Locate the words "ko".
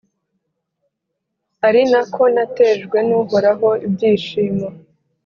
2.13-2.23